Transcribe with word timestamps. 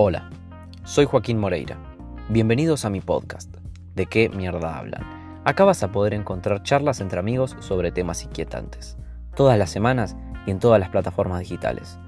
Hola, 0.00 0.30
soy 0.84 1.06
Joaquín 1.06 1.40
Moreira. 1.40 1.76
Bienvenidos 2.28 2.84
a 2.84 2.88
mi 2.88 3.00
podcast, 3.00 3.52
¿De 3.96 4.06
qué 4.06 4.28
mierda 4.28 4.78
hablan? 4.78 5.42
Acá 5.44 5.64
vas 5.64 5.82
a 5.82 5.90
poder 5.90 6.14
encontrar 6.14 6.62
charlas 6.62 7.00
entre 7.00 7.18
amigos 7.18 7.56
sobre 7.58 7.90
temas 7.90 8.22
inquietantes, 8.22 8.96
todas 9.34 9.58
las 9.58 9.70
semanas 9.70 10.14
y 10.46 10.52
en 10.52 10.60
todas 10.60 10.78
las 10.78 10.90
plataformas 10.90 11.40
digitales. 11.40 11.98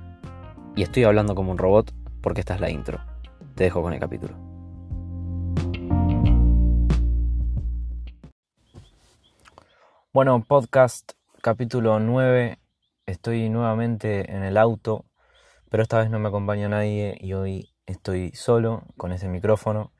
Y 0.76 0.84
estoy 0.84 1.02
hablando 1.02 1.34
como 1.34 1.50
un 1.50 1.58
robot 1.58 1.92
porque 2.22 2.42
esta 2.42 2.54
es 2.54 2.60
la 2.60 2.70
intro. 2.70 3.00
Te 3.56 3.64
dejo 3.64 3.82
con 3.82 3.92
el 3.92 3.98
capítulo. 3.98 4.36
Bueno, 10.12 10.44
podcast 10.46 11.14
capítulo 11.42 11.98
9. 11.98 12.56
Estoy 13.06 13.48
nuevamente 13.48 14.32
en 14.32 14.44
el 14.44 14.58
auto, 14.58 15.06
pero 15.70 15.82
esta 15.82 15.98
vez 15.98 16.08
no 16.08 16.20
me 16.20 16.28
acompaña 16.28 16.68
nadie 16.68 17.18
y 17.20 17.32
hoy 17.32 17.69
estoy 17.86 18.32
solo 18.32 18.84
con 18.96 19.12
ese 19.12 19.28
micrófono. 19.28 19.92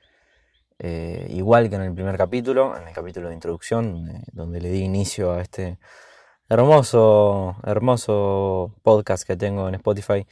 Eh, 0.79 1.27
igual 1.31 1.69
que 1.69 1.77
en 1.77 1.83
el 1.83 1.95
primer 1.95 2.17
capítulo, 2.17 2.77
en 2.77 2.89
el 2.89 2.95
capítulo 2.95 3.29
de 3.29 3.35
introducción, 3.35 4.25
donde 4.33 4.61
le 4.61 4.71
di 4.71 4.81
inicio 4.83 5.33
a 5.33 5.43
este 5.43 5.79
hermoso, 6.49 7.57
hermoso 7.65 8.75
podcast 8.83 9.27
que 9.27 9.37
tengo 9.37 9.69
en 9.69 9.75
Spotify. 9.75 10.27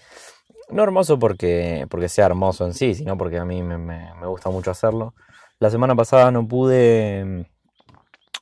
No 0.70 0.82
hermoso 0.82 1.18
porque, 1.18 1.86
porque 1.90 2.08
sea 2.08 2.26
hermoso 2.26 2.66
en 2.66 2.74
sí, 2.74 2.94
sino 2.94 3.16
porque 3.18 3.38
a 3.38 3.44
mí 3.44 3.62
me, 3.62 3.78
me 3.78 4.26
gusta 4.26 4.50
mucho 4.50 4.70
hacerlo. 4.70 5.14
La 5.58 5.70
semana 5.70 5.94
pasada 5.94 6.30
no 6.30 6.46
pude 6.46 7.46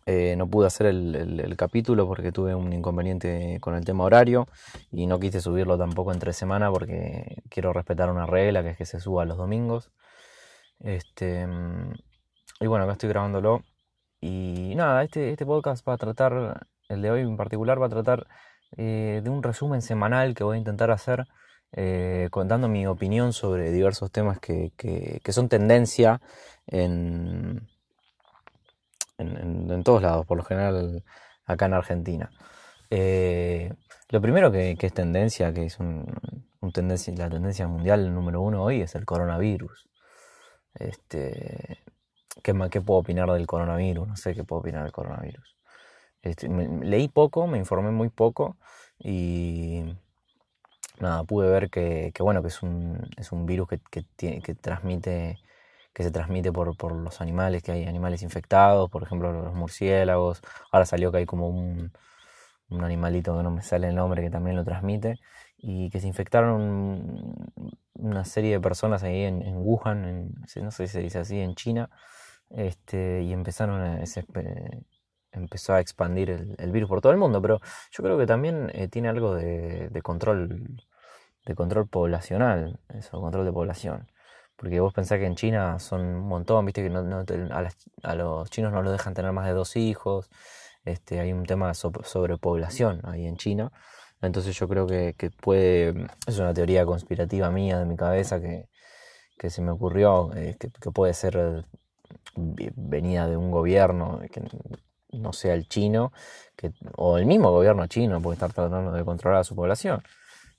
eh, 0.08 0.36
no 0.36 0.48
pude 0.48 0.68
hacer 0.68 0.86
el, 0.86 1.56
capítulo 1.56 2.06
porque 2.06 2.30
tuve 2.30 2.54
un 2.54 2.72
inconveniente 2.72 3.58
con 3.60 3.74
el 3.74 3.84
tema 3.84 4.04
horario 4.04 4.46
y 4.92 5.06
no 5.06 5.18
quise 5.18 5.40
subirlo 5.40 5.76
tampoco 5.76 6.12
entre 6.12 6.32
semana 6.32 6.70
porque 6.70 7.42
quiero 7.48 7.72
respetar 7.72 8.10
una 8.10 8.24
regla 8.24 8.62
que 8.62 8.70
es 8.70 8.76
que 8.78 8.86
se 8.86 9.00
suba 9.00 9.24
los 9.24 9.36
domingos. 9.36 9.90
Este, 10.78 11.46
mm, 11.46 11.94
y 12.60 12.66
bueno, 12.68 12.84
acá 12.84 12.92
estoy 12.92 13.08
grabándolo. 13.08 13.64
Y 14.20 14.74
nada, 14.76 15.02
este, 15.02 15.32
este 15.32 15.44
podcast 15.46 15.86
va 15.88 15.94
a 15.94 15.98
tratar, 15.98 16.68
el 16.88 17.02
de 17.02 17.10
hoy 17.10 17.22
en 17.22 17.36
particular, 17.36 17.80
va 17.82 17.86
a 17.86 17.90
tratar 17.90 18.26
eh, 18.76 19.20
de 19.24 19.30
un 19.30 19.42
resumen 19.42 19.82
semanal 19.82 20.34
que 20.34 20.44
voy 20.44 20.56
a 20.56 20.58
intentar 20.58 20.90
hacer 20.92 21.26
eh, 21.72 22.28
contando 22.30 22.68
mi 22.68 22.86
opinión 22.86 23.32
sobre 23.32 23.72
diversos 23.72 24.12
temas 24.12 24.38
que, 24.40 24.72
que 24.76 25.32
son 25.32 25.48
tendencia 25.48 26.20
en 26.66 27.68
en, 29.18 29.82
todos 29.84 30.02
lados, 30.02 30.26
por 30.26 30.36
lo 30.36 30.44
general 30.44 31.02
acá 31.44 31.66
en 31.66 31.74
Argentina. 31.74 32.30
Eh, 32.90 33.72
lo 34.10 34.20
primero 34.20 34.52
que, 34.52 34.76
es 34.78 34.92
tendencia, 34.92 35.52
que 35.52 35.66
es 35.66 35.78
un, 35.80 36.06
tendencia, 36.72 37.14
la 37.16 37.30
tendencia 37.30 37.66
mundial 37.68 38.12
número 38.14 38.40
uno 38.40 38.62
hoy, 38.62 38.82
es 38.82 38.94
el 38.94 39.04
coronavirus. 39.04 39.88
Este, 40.74 41.78
¿qué, 42.42 42.54
¿Qué 42.70 42.80
puedo 42.80 43.00
opinar 43.00 43.30
del 43.32 43.46
coronavirus? 43.46 44.08
No 44.08 44.16
sé 44.16 44.34
qué 44.34 44.44
puedo 44.44 44.60
opinar 44.60 44.82
del 44.82 44.92
coronavirus. 44.92 45.56
Este, 46.22 46.48
leí 46.48 47.08
poco, 47.08 47.46
me 47.46 47.58
informé 47.58 47.90
muy 47.90 48.08
poco 48.08 48.56
y 48.98 49.84
nada, 51.00 51.24
pude 51.24 51.48
ver 51.48 51.70
que, 51.70 52.12
bueno, 52.20 52.42
que 52.42 52.48
es 52.48 52.62
un, 52.62 53.08
es 53.16 53.32
un 53.32 53.46
virus 53.46 53.68
que, 53.68 53.80
que, 53.90 54.40
que 54.40 54.54
transmite 54.54 55.38
que 55.96 56.02
se 56.02 56.10
transmite 56.10 56.52
por, 56.52 56.76
por, 56.76 56.92
los 56.92 57.22
animales, 57.22 57.62
que 57.62 57.72
hay 57.72 57.86
animales 57.86 58.20
infectados, 58.22 58.90
por 58.90 59.02
ejemplo 59.02 59.32
los 59.32 59.54
murciélagos. 59.54 60.42
Ahora 60.70 60.84
salió 60.84 61.10
que 61.10 61.18
hay 61.18 61.26
como 61.26 61.48
un, 61.48 61.90
un 62.68 62.84
animalito 62.84 63.34
que 63.34 63.42
no 63.42 63.50
me 63.50 63.62
sale 63.62 63.88
el 63.88 63.94
nombre 63.94 64.20
que 64.20 64.28
también 64.28 64.56
lo 64.56 64.64
transmite. 64.64 65.18
Y 65.56 65.88
que 65.88 66.00
se 66.00 66.06
infectaron 66.06 67.34
una 67.94 68.24
serie 68.26 68.52
de 68.52 68.60
personas 68.60 69.02
ahí 69.04 69.22
en, 69.24 69.56
Wuhan, 69.56 70.04
en, 70.04 70.34
no 70.62 70.70
sé 70.70 70.86
si 70.86 70.92
se 70.92 71.00
dice 71.00 71.18
así, 71.20 71.40
en 71.40 71.54
China. 71.54 71.88
Este, 72.50 73.22
y 73.22 73.32
empezaron 73.32 73.80
a, 73.80 74.04
empezó 75.32 75.72
a 75.72 75.80
expandir 75.80 76.30
el, 76.58 76.72
virus 76.72 76.90
por 76.90 77.00
todo 77.00 77.12
el 77.12 77.18
mundo. 77.18 77.40
Pero 77.40 77.60
yo 77.90 78.04
creo 78.04 78.18
que 78.18 78.26
también 78.26 78.70
eh, 78.74 78.88
tiene 78.88 79.08
algo 79.08 79.34
de 79.34 80.00
control 80.02 80.76
de 81.46 81.54
control 81.54 81.88
poblacional, 81.88 82.80
eso, 82.90 83.20
control 83.20 83.46
de 83.46 83.52
población. 83.52 84.10
Porque 84.56 84.80
vos 84.80 84.94
pensás 84.94 85.18
que 85.18 85.26
en 85.26 85.34
China 85.36 85.78
son 85.78 86.00
un 86.00 86.28
montón, 86.28 86.64
viste 86.64 86.82
que 86.82 86.90
no, 86.90 87.24
a, 88.02 88.14
los 88.14 88.50
chinos 88.50 88.72
no 88.72 88.82
los 88.82 88.92
dejan 88.92 89.14
tener 89.14 89.32
más 89.32 89.46
de 89.46 89.52
dos 89.52 89.76
hijos. 89.76 90.30
Este, 90.84 91.20
hay 91.20 91.32
un 91.32 91.44
tema 91.44 91.68
de 91.68 91.74
sobrepoblación 91.74 93.00
ahí 93.04 93.26
en 93.26 93.36
China. 93.36 93.72
Entonces 94.22 94.56
yo 94.56 94.68
creo 94.68 94.86
que, 94.86 95.30
puede, 95.42 96.06
es 96.26 96.38
una 96.38 96.54
teoría 96.54 96.86
conspirativa 96.86 97.50
mía 97.50 97.78
de 97.78 97.86
mi 97.86 97.96
cabeza 97.96 98.40
que, 98.40 98.68
se 99.50 99.62
me 99.62 99.70
ocurrió, 99.70 100.32
eh, 100.34 100.56
que, 100.58 100.90
puede 100.90 101.12
ser 101.14 101.66
venida 102.34 103.28
de 103.28 103.36
un 103.36 103.50
gobierno 103.50 104.20
que 104.32 104.42
no 105.12 105.32
sea 105.32 105.54
el 105.54 105.68
chino, 105.68 106.12
que, 106.56 106.72
o 106.96 107.18
el 107.18 107.26
mismo 107.26 107.50
gobierno 107.50 107.86
chino 107.86 108.20
puede 108.20 108.34
estar 108.34 108.52
tratando 108.52 108.92
de 108.92 109.04
controlar 109.04 109.40
a 109.40 109.44
su 109.44 109.54
población. 109.54 110.02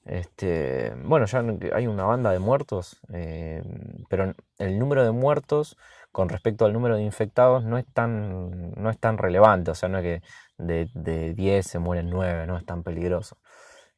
Este, 0.08 0.94
bueno, 1.04 1.26
ya 1.26 1.44
hay 1.74 1.86
una 1.86 2.06
banda 2.06 2.32
de 2.32 2.40
muertos, 2.40 3.02
eh, 3.12 3.62
pero 4.10 4.34
el 4.58 4.80
número 4.80 5.04
de 5.04 5.12
muertos 5.12 5.78
con 6.14 6.30
respecto 6.30 6.64
al 6.64 6.72
número 6.72 6.96
de 6.96 7.04
infectados 7.04 7.66
no 7.66 7.78
es 7.78 7.86
tan, 7.94 8.72
no 8.72 8.90
es 8.90 8.98
tan 9.00 9.18
relevante, 9.18 9.72
o 9.72 9.76
sea, 9.76 9.90
no 9.90 9.98
es 9.98 10.04
que 10.04 10.22
de, 10.58 10.90
de 10.94 11.34
10 11.34 11.68
se 11.68 11.80
mueren 11.80 12.10
9, 12.10 12.48
no 12.48 12.58
es 12.58 12.66
tan 12.66 12.84
peligroso. 12.84 13.38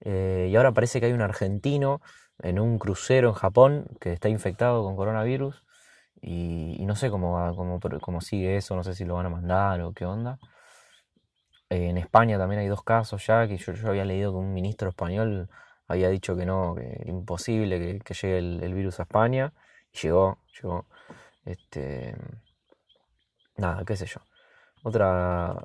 Eh, 0.02 0.50
y 0.52 0.56
ahora 0.56 0.72
parece 0.72 1.00
que 1.00 1.06
hay 1.08 1.14
un 1.14 1.22
argentino 1.22 2.02
en 2.40 2.60
un 2.60 2.80
crucero 2.80 3.30
en 3.30 3.36
Japón 3.36 3.86
que 4.00 4.12
está 4.12 4.30
infectado 4.30 4.84
con 4.84 4.96
coronavirus 4.96 5.64
y, 6.22 6.84
no 6.88 6.96
sé 6.96 7.12
cómo, 7.12 7.34
va, 7.34 7.54
cómo, 7.56 7.80
cómo, 8.02 8.22
sigue 8.22 8.58
eso, 8.58 8.76
no 8.76 8.84
sé 8.84 8.96
si 8.96 9.06
lo 9.06 9.16
van 9.16 9.28
a 9.28 9.30
mandar 9.30 9.82
o 9.82 9.94
qué 9.94 10.06
onda. 10.06 10.40
en 11.70 11.98
España 11.98 12.38
también 12.40 12.62
hay 12.62 12.68
dos 12.68 12.84
casos 12.84 13.26
ya, 13.28 13.48
que 13.48 13.58
yo, 13.58 13.74
yo 13.74 13.90
había 13.90 14.06
leído 14.06 14.32
que 14.32 14.38
un 14.40 14.54
ministro 14.54 14.90
español 14.90 15.50
había 15.90 16.10
dicho 16.10 16.38
que 16.38 16.46
no, 16.46 16.76
que 16.76 16.88
era 17.02 17.10
imposible 17.10 18.00
que, 18.00 18.14
llegue 18.14 18.38
el, 18.38 18.74
virus 18.74 19.00
a 19.00 19.04
España. 19.04 19.52
Llegó, 20.02 20.38
llegó. 20.62 20.86
Este, 21.44 22.16
nada, 23.58 23.84
qué 23.84 23.98
sé 23.98 24.06
yo. 24.06 24.22
Otra, 24.84 25.56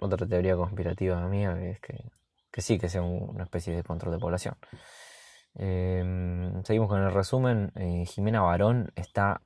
otra 0.00 0.26
teoría 0.26 0.56
conspirativa 0.56 1.28
mía 1.28 1.56
es 1.62 1.80
que, 1.80 2.60
sí, 2.60 2.78
que 2.78 2.88
sea 2.88 3.02
una 3.02 3.44
especie 3.44 3.76
de 3.76 3.84
control 3.84 4.14
de 4.14 4.18
población. 4.18 4.56
Em, 5.54 6.64
seguimos 6.64 6.88
con 6.88 7.02
el 7.02 7.12
resumen. 7.12 7.72
Eh, 7.76 8.04
Jimena 8.06 8.40
Barón 8.40 8.90
está 8.96 9.42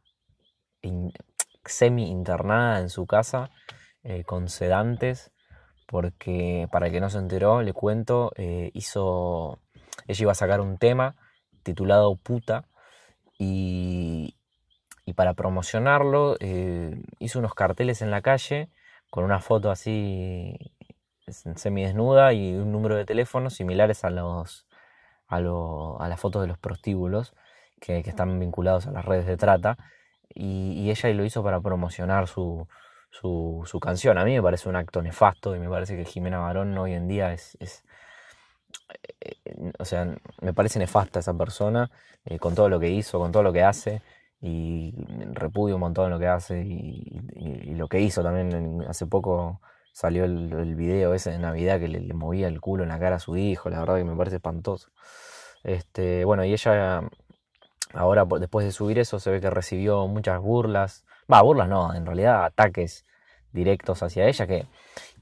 semi 1.65 2.09
internada 2.09 2.78
en 2.78 2.91
su 2.91 3.06
casa 3.06 3.50
eh, 4.05 4.23
con 4.23 4.49
sedantes 4.49 5.33
porque 5.87 6.69
para 6.71 6.87
el 6.87 6.93
que 6.93 7.00
no 7.00 7.11
se 7.11 7.19
enteró, 7.19 7.62
le 7.62 7.73
cuento, 7.73 8.33
eh, 8.37 8.71
hizo 8.75 9.61
ella 10.06 10.22
iba 10.22 10.33
a 10.33 10.37
sacar 10.37 10.61
un 10.61 10.78
tema 10.78 11.15
titulado 11.62 12.15
Puta 12.17 12.65
y, 13.39 14.34
para 15.15 15.34
promocionarlo 15.34 16.37
eh, 16.41 17.00
hizo 17.21 17.39
unos 17.39 17.55
carteles 17.55 18.03
en 18.03 18.11
la 18.11 18.22
calle 18.22 18.69
con 19.09 19.25
una 19.25 19.41
foto 19.41 19.71
así 19.71 20.56
semidesnuda 21.28 22.33
y 22.33 22.55
un 22.55 22.72
número 22.72 22.97
de 22.97 23.05
teléfono 23.05 23.49
similares 23.49 24.05
a 24.05 24.11
los 24.11 24.67
a, 25.28 25.41
las 25.41 26.21
fotos 26.21 26.43
de 26.43 26.49
los 26.49 26.59
prostíbulos 26.59 27.34
que, 27.81 27.99
están 27.99 28.38
vinculados 28.38 28.87
a 28.87 28.93
las 28.93 29.05
redes 29.05 29.27
de 29.27 29.37
trata 29.37 29.77
y, 30.28 30.91
ella 30.91 31.09
lo 31.15 31.25
hizo 31.25 31.43
para 31.43 31.61
promocionar 31.61 32.28
su, 32.28 32.69
su, 33.11 33.81
canción. 33.81 34.19
A 34.19 34.25
mí 34.25 34.34
me 34.34 34.43
parece 34.43 34.69
un 34.69 34.77
acto 34.77 35.03
nefasto 35.03 35.56
y 35.56 35.59
me 35.59 35.69
parece 35.69 35.97
que 35.97 36.05
Jimena 36.05 36.38
Barón 36.38 36.77
hoy 36.78 36.93
en 36.93 37.09
día 37.09 37.33
es, 37.33 37.56
o 39.78 39.84
sea, 39.84 40.17
me 40.40 40.52
parece 40.52 40.78
nefasta 40.78 41.20
esa 41.20 41.34
persona 41.34 41.90
con 42.40 42.55
todo 42.55 42.69
lo 42.69 42.81
que 42.81 42.90
hizo, 42.90 43.19
con 43.19 43.32
todo 43.32 43.43
lo 43.43 43.52
que 43.52 43.62
hace 43.62 44.02
y 44.40 44.94
repudio 45.32 45.76
un 45.76 45.81
montón 45.81 46.11
lo 46.11 46.19
que 46.19 46.28
hace 46.28 46.62
y, 46.62 47.75
lo 47.75 47.88
que 47.88 48.00
hizo 48.00 48.23
también. 48.23 48.84
Hace 48.88 49.06
poco 49.06 49.61
salió 49.93 50.25
el, 50.25 50.75
video 50.75 51.14
ese 51.14 51.31
de 51.31 51.38
Navidad 51.38 51.81
que 51.81 51.88
le, 51.88 52.14
movía 52.14 52.49
el 52.49 52.61
culo 52.61 52.82
en 52.82 52.90
la 52.90 52.99
cara 52.99 53.17
a 53.17 53.20
su 53.20 53.37
hijo, 53.37 53.70
la 53.70 53.81
verdad 53.81 53.96
que 53.96 54.05
me 54.05 54.17
parece 54.17 54.37
espantoso. 54.37 54.90
Este, 55.62 56.25
bueno, 56.25 56.44
y 56.44 56.52
ella 56.52 57.02
ahora 57.93 58.25
después 58.38 58.67
de 58.67 58.72
subir 58.72 58.99
eso 58.99 59.19
se 59.20 59.31
ve 59.31 59.40
que 59.40 59.50
recibió 59.50 60.06
muchas 60.06 60.40
burlas, 60.40 61.05
va, 61.32 61.43
burlas 61.43 61.69
no, 61.69 61.94
en 61.94 62.06
realidad 62.06 62.44
ataques 62.44 63.05
directos 63.52 64.02
hacia 64.02 64.26
ella 64.29 64.46
que 64.46 64.67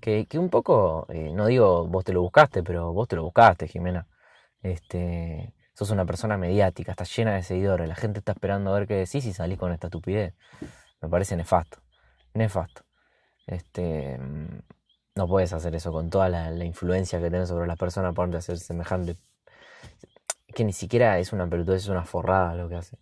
que, 0.04 0.38
un 0.38 0.50
poco, 0.50 1.06
eh, 1.08 1.30
no 1.32 1.46
digo 1.46 1.86
vos 1.86 2.04
te 2.04 2.12
lo 2.12 2.20
buscaste, 2.22 2.62
pero 2.62 2.92
vos 2.92 3.08
te 3.08 3.16
lo 3.16 3.24
buscaste, 3.24 3.68
Jimena. 3.68 4.06
Este, 4.62 5.54
sos 5.74 5.90
una 5.90 6.04
persona 6.04 6.36
mediática, 6.36 6.92
estás 6.92 7.14
llena 7.16 7.34
de 7.34 7.42
seguidores, 7.42 7.88
la 7.88 7.94
gente 7.94 8.18
está 8.20 8.32
esperando 8.32 8.70
a 8.74 8.78
ver 8.78 8.86
qué 8.88 8.94
decís 8.94 9.24
y 9.26 9.32
salís 9.32 9.58
con 9.58 9.72
esta 9.72 9.88
estupidez. 9.88 10.34
Me 11.00 11.08
parece 11.08 11.36
nefasto, 11.36 11.78
nefasto. 12.34 12.82
Este, 13.46 14.18
mm, 14.18 14.60
no 15.16 15.28
puedes 15.28 15.52
hacer 15.52 15.74
eso 15.74 15.92
con 15.92 16.10
toda 16.10 16.28
la, 16.28 16.64
influencia 16.64 17.20
que 17.20 17.30
tenés 17.30 17.48
sobre 17.48 17.66
las 17.66 17.78
personas 17.78 18.14
por 18.14 18.34
hacer 18.36 18.58
semejante. 18.58 19.16
Que 20.54 20.64
ni 20.64 20.72
siquiera 20.72 21.18
es 21.18 21.32
una 21.32 21.48
pelotudez, 21.48 21.82
es 21.82 21.88
una 21.88 22.04
forrada 22.04 22.54
lo 22.54 22.68
que 22.68 22.76
hace. 22.76 22.98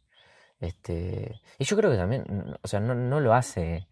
Este, 0.60 1.40
y 1.58 1.64
yo 1.64 1.76
creo 1.76 1.90
que 1.90 1.96
también, 1.96 2.24
o 2.62 2.68
sea, 2.68 2.80
no, 2.80 3.20
lo 3.20 3.34
hace. 3.34 3.88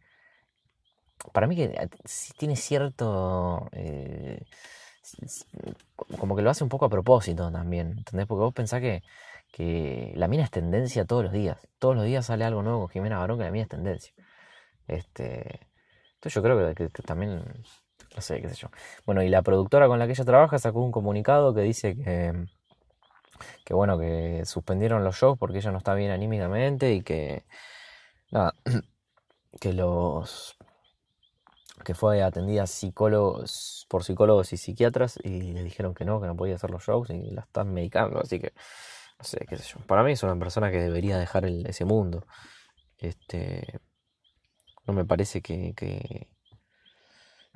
Para 1.32 1.46
mí 1.46 1.56
que 1.56 1.64
eh, 1.64 1.88
tiene 2.38 2.56
cierto. 2.56 3.68
Eh, 3.72 4.42
como 6.18 6.36
que 6.36 6.42
lo 6.42 6.50
hace 6.50 6.62
un 6.64 6.70
poco 6.70 6.84
a 6.86 6.88
propósito 6.90 7.50
también, 7.50 7.94
¿entendés? 7.98 8.26
Porque 8.26 8.42
vos 8.42 8.54
pensás 8.54 8.80
que, 8.80 9.02
que 9.52 10.12
la 10.16 10.28
mina 10.28 10.44
es 10.44 10.50
tendencia 10.50 11.04
todos 11.04 11.24
los 11.24 11.32
días. 11.32 11.58
Todos 11.78 11.96
los 11.96 12.04
días 12.04 12.26
sale 12.26 12.44
algo 12.44 12.62
nuevo 12.62 12.80
con 12.80 12.88
Jimena 12.90 13.18
Barón 13.18 13.38
que 13.38 13.44
la 13.44 13.50
mina 13.50 13.64
es 13.64 13.68
tendencia. 13.68 14.12
Este, 14.86 15.60
entonces 16.14 16.34
yo 16.34 16.42
creo 16.42 16.74
que, 16.74 16.88
también, 17.02 17.42
no 18.14 18.22
sé, 18.22 18.40
qué 18.40 18.48
sé 18.48 18.54
yo. 18.56 18.68
Bueno, 19.06 19.22
y 19.22 19.28
la 19.28 19.42
productora 19.42 19.86
con 19.88 19.98
la 19.98 20.06
que 20.06 20.12
ella 20.12 20.24
trabaja 20.24 20.58
sacó 20.58 20.82
un 20.82 20.92
comunicado 20.92 21.54
que 21.54 21.62
dice 21.62 21.96
que, 21.96 22.46
que 23.64 23.74
bueno, 23.74 23.98
que 23.98 24.42
suspendieron 24.44 25.04
los 25.04 25.16
shows 25.16 25.38
porque 25.38 25.58
ella 25.58 25.70
no 25.70 25.78
está 25.78 25.94
bien 25.94 26.10
anímicamente 26.10 26.92
y 26.92 27.02
que, 27.02 27.44
nada, 28.30 28.54
que 29.60 29.72
los 29.72 30.56
que 31.84 31.94
fue 31.94 32.22
atendida 32.22 32.66
psicólogos 32.66 33.86
por 33.88 34.04
psicólogos 34.04 34.52
y 34.52 34.56
psiquiatras 34.56 35.18
y 35.22 35.52
le 35.52 35.62
dijeron 35.62 35.94
que 35.94 36.04
no, 36.04 36.20
que 36.20 36.26
no 36.26 36.36
podía 36.36 36.56
hacer 36.56 36.70
los 36.70 36.84
shows 36.84 37.10
y 37.10 37.30
la 37.30 37.42
están 37.42 37.72
medicando, 37.72 38.20
así 38.20 38.38
que 38.38 38.52
no 39.18 39.24
sé, 39.24 39.46
qué 39.48 39.56
sé 39.56 39.64
yo. 39.64 39.84
Para 39.86 40.02
mí 40.02 40.12
es 40.12 40.22
una 40.22 40.38
persona 40.38 40.70
que 40.70 40.78
debería 40.78 41.18
dejar 41.18 41.44
ese 41.46 41.84
mundo. 41.84 42.26
Este 42.98 43.80
no 44.90 44.94
me 44.94 45.04
parece 45.04 45.40
que, 45.42 46.28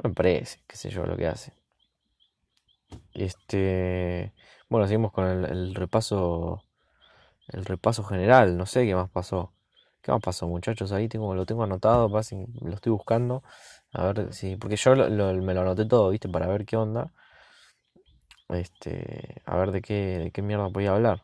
no 0.03 0.09
me 0.11 0.15
parece, 0.15 0.61
qué 0.67 0.77
sé 0.77 0.91
yo, 0.91 1.05
lo 1.05 1.17
que 1.17 1.27
hace. 1.27 1.53
Este, 3.13 4.33
bueno, 4.69 4.87
seguimos 4.87 5.13
con 5.13 5.27
el, 5.27 5.75
repaso, 5.75 6.63
el 7.49 7.65
repaso 7.65 8.05
general. 8.05 8.57
No 8.57 8.67
sé 8.67 8.87
qué 8.87 8.95
más 8.95 9.11
pasó. 9.11 9.53
¿Qué 10.01 10.13
más 10.13 10.21
pasó, 10.23 10.47
muchachos? 10.47 10.93
Ahí 10.93 11.09
tengo, 11.09 11.35
lo 11.35 11.47
tengo 11.47 11.65
anotado, 11.65 12.09
lo 12.09 12.21
estoy 12.75 12.93
buscando. 12.93 13.43
A 13.95 14.07
ver 14.07 14.33
si, 14.35 14.57
porque 14.57 14.77
yo 14.77 14.95
me 14.97 15.55
lo 15.55 15.61
anoté 15.61 15.85
todo, 15.87 16.11
viste, 16.11 16.29
para 16.29 16.47
ver 16.49 16.67
qué 16.67 16.77
onda. 16.77 17.13
Este, 18.49 19.43
a 19.47 19.57
ver 19.57 19.71
de 19.73 19.83
qué, 19.83 19.95
de 20.19 20.31
qué 20.33 20.43
mierda 20.43 20.69
podía 20.69 20.93
hablar. 20.95 21.23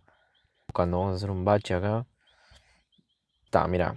Cuando 0.73 0.99
vamos 1.01 1.15
a 1.15 1.17
hacer 1.17 1.31
un 1.31 1.45
bache 1.45 1.75
acá. 1.75 2.07
Está, 3.45 3.67
mira. 3.67 3.95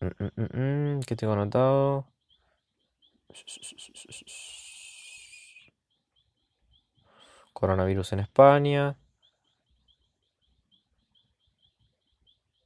Mm, 0.00 0.06
mm, 0.36 0.96
mm, 0.96 1.00
¿Qué 1.06 1.16
tengo 1.16 1.32
anotado? 1.34 2.06
Coronavirus 7.52 8.12
en 8.14 8.20
España. 8.20 8.96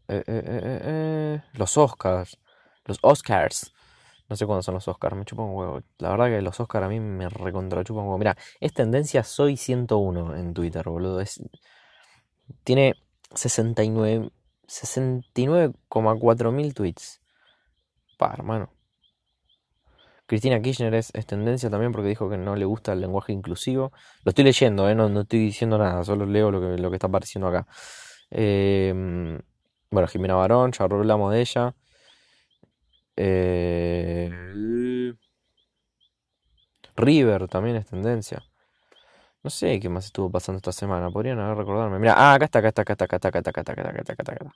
Eh, 0.08 0.22
eh, 0.26 0.80
eh, 0.84 1.42
los 1.54 1.76
Oscars. 1.76 2.38
Los 2.86 2.98
Oscars. 3.02 3.75
No 4.28 4.36
sé 4.36 4.46
cuándo 4.46 4.62
son 4.62 4.74
los 4.74 4.88
Oscars. 4.88 5.16
Me 5.16 5.24
chupan 5.24 5.46
un 5.46 5.56
huevo. 5.56 5.82
La 5.98 6.10
verdad 6.10 6.26
que 6.26 6.42
los 6.42 6.58
Oscars 6.58 6.86
a 6.86 6.88
mí 6.88 7.00
me 7.00 7.28
recontra 7.28 7.84
chupan 7.84 8.02
un 8.02 8.08
huevo. 8.08 8.18
Mira, 8.18 8.36
es 8.60 8.72
tendencia 8.74 9.22
Soy 9.24 9.56
101 9.56 10.36
en 10.36 10.54
Twitter, 10.54 10.88
boludo. 10.88 11.20
Es, 11.20 11.42
tiene 12.64 12.94
69 13.34 14.30
69,4 14.66 16.52
mil 16.52 16.74
tweets. 16.74 17.20
Pa, 18.18 18.32
hermano. 18.32 18.70
Cristina 20.26 20.60
Kirchner 20.60 20.94
es, 20.94 21.12
tendencia 21.26 21.70
también 21.70 21.92
porque 21.92 22.08
dijo 22.08 22.28
que 22.28 22.36
no 22.36 22.56
le 22.56 22.64
gusta 22.64 22.92
el 22.92 23.00
lenguaje 23.00 23.32
inclusivo. 23.32 23.92
Lo 24.24 24.30
estoy 24.30 24.44
leyendo, 24.44 24.88
¿eh? 24.88 24.94
no, 24.94 25.08
no 25.08 25.20
estoy 25.20 25.38
diciendo 25.38 25.78
nada, 25.78 26.02
solo 26.04 26.26
leo 26.26 26.50
lo 26.50 26.90
que, 26.90 26.96
está 26.96 27.06
apareciendo 27.06 27.46
acá. 27.48 27.66
Em, 28.30 29.40
bueno, 29.90 30.08
Jimena 30.08 30.34
Barón, 30.34 30.72
ya 30.72 30.84
hablamos 30.84 31.32
de 31.32 31.40
ella. 31.40 31.74
Eh, 33.16 34.30
River 36.96 37.48
también 37.48 37.76
es 37.76 37.86
tendencia. 37.86 38.42
No 39.42 39.50
sé 39.50 39.78
qué 39.78 39.88
más 39.88 40.06
estuvo 40.06 40.30
pasando 40.30 40.56
esta 40.56 40.72
semana. 40.72 41.10
Podrían 41.10 41.38
haber 41.38 41.58
recordarme. 41.58 41.98
Mira, 41.98 42.14
ah, 42.16 42.34
acá 42.34 42.46
está, 42.46 42.58
acá 42.58 42.68
está, 42.68 42.82
acá 42.82 42.92
está, 42.94 43.04
acá 43.04 43.16
está, 43.16 43.28
acá 43.28 43.38
está, 43.38 43.50
acá 43.50 43.60
está, 43.60 43.72
acá 43.72 43.82
está, 43.82 44.12
acá 44.12 44.22
está, 44.22 44.32
acá 44.32 44.44
está. 44.44 44.52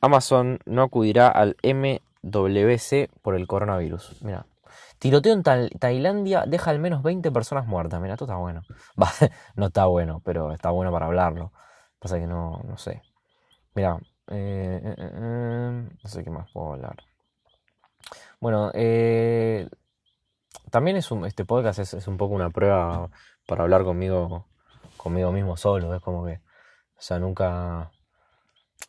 Amazon 0.00 0.58
no 0.64 0.82
acudirá 0.82 1.28
al 1.28 1.56
MWC 1.62 3.10
por 3.22 3.34
el 3.34 3.46
coronavirus. 3.46 4.22
Mira. 4.22 4.46
Tiroteo 4.98 5.32
en 5.32 5.42
Tailandia 5.42 6.44
deja 6.46 6.70
al 6.70 6.78
menos 6.78 7.02
20 7.02 7.30
personas 7.32 7.66
muertas. 7.66 8.00
Mira, 8.00 8.14
esto 8.14 8.26
está 8.26 8.36
bueno. 8.36 8.62
no 9.56 9.66
está 9.66 9.86
bueno, 9.86 10.20
pero 10.24 10.52
está 10.52 10.70
bueno 10.70 10.92
para 10.92 11.06
hablarlo. 11.06 11.52
Pasa 11.98 12.18
que 12.18 12.26
no, 12.26 12.60
no 12.64 12.76
sé. 12.76 13.02
Mira, 13.74 13.98
eh, 14.28 14.94
eh, 14.98 15.88
no 16.02 16.08
sé 16.08 16.22
qué 16.22 16.30
más 16.30 16.50
puedo 16.52 16.74
hablar. 16.74 16.96
Bueno, 18.40 18.72
también 20.70 20.96
es 20.96 21.10
un, 21.10 21.26
este 21.26 21.44
podcast 21.44 21.78
es, 21.78 21.94
es, 21.94 22.08
un 22.08 22.16
poco 22.16 22.34
una 22.34 22.50
prueba 22.50 23.10
para 23.46 23.62
hablar 23.64 23.84
conmigo, 23.84 24.46
conmigo 24.96 25.32
mismo 25.32 25.56
solo. 25.56 25.94
Es 25.94 26.02
como 26.02 26.24
que, 26.24 26.34
o 26.34 27.02
sea, 27.02 27.18
nunca, 27.18 27.90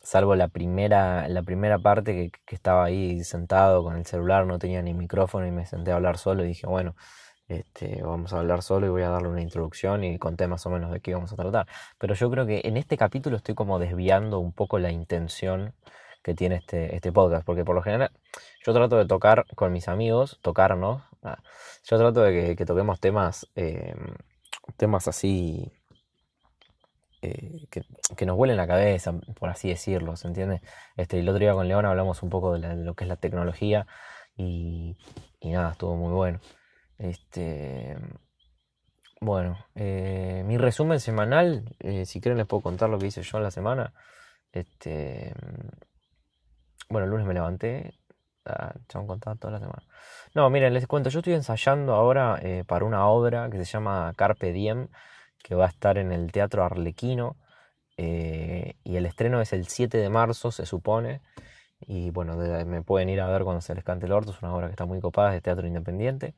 salvo 0.02 0.34
la 0.36 0.48
primera, 0.48 1.28
la 1.28 1.42
primera 1.42 1.78
parte 1.78 2.30
que, 2.46 2.54
estaba 2.54 2.84
ahí 2.84 3.24
sentado 3.24 3.82
con 3.84 3.96
el 3.96 4.06
celular, 4.06 4.46
no 4.46 4.58
tenía 4.58 4.82
ni 4.82 4.94
micrófono 4.94 5.46
y 5.46 5.50
me 5.50 5.66
senté 5.66 5.92
a 5.92 5.96
hablar 5.96 6.18
solo 6.18 6.44
y 6.44 6.48
dije, 6.48 6.66
bueno, 6.66 6.94
este, 7.48 8.02
vamos 8.02 8.32
a 8.32 8.38
hablar 8.38 8.62
solo 8.62 8.86
y 8.86 8.90
voy 8.90 9.02
a 9.02 9.10
darle 9.10 9.28
una 9.28 9.42
introducción 9.42 10.04
y 10.04 10.18
conté 10.18 10.46
más 10.48 10.64
o 10.66 10.70
menos 10.70 10.92
de 10.92 11.00
qué 11.00 11.14
vamos 11.14 11.32
a 11.32 11.36
tratar. 11.36 11.66
Pero 11.98 12.14
yo 12.14 12.30
creo 12.30 12.46
que 12.46 12.62
en 12.64 12.76
este 12.76 12.96
capítulo 12.96 13.36
estoy 13.36 13.54
como 13.54 13.78
desviando 13.78 14.38
un 14.38 14.52
poco 14.52 14.78
la 14.78 14.90
intención 14.90 15.74
que 16.22 16.34
tiene 16.34 16.56
este, 16.56 16.94
este 16.94 17.12
podcast, 17.12 17.44
porque 17.44 17.64
por 17.64 17.74
lo 17.74 17.82
general 17.82 18.10
yo 18.64 18.72
trato 18.72 18.96
de 18.96 19.06
tocar 19.06 19.44
con 19.54 19.72
mis 19.72 19.88
amigos, 19.88 20.38
tocarnos, 20.42 21.02
ah, 21.22 21.42
yo 21.84 21.98
trato 21.98 22.22
de 22.22 22.56
que, 22.56 22.64
toquemos 22.64 23.00
temas, 23.00 23.48
eh, 23.56 23.94
temas 24.76 25.08
así 25.08 25.72
eh, 27.22 27.66
que, 27.70 28.26
nos 28.26 28.36
vuelen 28.36 28.56
la 28.56 28.66
cabeza, 28.66 29.12
por 29.38 29.50
así 29.50 29.68
decirlo, 29.68 30.16
¿se 30.16 30.28
entiende? 30.28 30.60
Este, 30.96 31.18
el 31.18 31.28
otro 31.28 31.40
día 31.40 31.54
con 31.54 31.68
León 31.68 31.86
hablamos 31.86 32.22
un 32.22 32.30
poco 32.30 32.58
de, 32.58 32.76
lo 32.76 32.94
que 32.94 33.04
es 33.04 33.08
la 33.08 33.16
tecnología 33.16 33.86
y, 34.36 34.96
nada, 35.42 35.72
estuvo 35.72 35.96
muy 35.96 36.12
bueno. 36.12 36.40
Este, 36.98 37.96
bueno, 39.20 39.58
eh, 39.74 40.42
mi 40.46 40.56
resumen 40.56 41.00
semanal, 41.00 41.76
si 42.04 42.20
quieren 42.20 42.38
les 42.38 42.46
puedo 42.46 42.62
contar 42.62 42.90
lo 42.90 42.98
que 42.98 43.06
hice 43.06 43.22
yo 43.22 43.38
en 43.38 43.44
la 43.44 43.50
semana. 43.50 43.92
Este, 44.52 45.34
bueno, 46.88 47.04
el 47.04 47.10
lunes 47.10 47.26
me 47.26 47.34
levanté, 47.34 47.94
ah, 48.46 48.74
han 48.94 49.06
toda 49.06 49.52
la 49.52 49.58
semana. 49.58 49.82
No, 50.34 50.48
miren, 50.50 50.74
les 50.74 50.86
cuento, 50.86 51.10
yo 51.10 51.20
estoy 51.20 51.34
ensayando 51.34 51.94
ahora 51.94 52.40
para 52.66 52.84
una 52.84 53.06
obra 53.06 53.48
que 53.50 53.58
se 53.58 53.64
llama 53.64 54.12
Carpe 54.16 54.52
Diem 54.52 54.88
que 55.42 55.54
va 55.54 55.66
a 55.66 55.68
estar 55.68 55.98
en 55.98 56.12
el 56.12 56.32
Teatro 56.32 56.64
Arlequino. 56.64 57.36
Eh, 57.96 58.76
y 58.84 58.96
el 58.96 59.06
estreno 59.06 59.40
es 59.40 59.52
el 59.52 59.66
7 59.66 59.98
de 59.98 60.08
marzo, 60.08 60.50
se 60.50 60.64
supone. 60.66 61.20
Y 61.80 62.10
bueno, 62.10 62.36
me 62.36 62.82
pueden 62.82 63.08
ir 63.08 63.20
a 63.20 63.26
ver 63.26 63.42
cuando 63.42 63.60
se 63.60 63.74
les 63.74 63.84
cante 63.84 64.06
el 64.06 64.12
orto. 64.12 64.30
Es 64.30 64.40
una 64.42 64.54
obra 64.54 64.68
que 64.68 64.72
está 64.72 64.86
muy 64.86 65.00
copada, 65.00 65.32
de 65.32 65.40
teatro 65.40 65.66
independiente. 65.66 66.34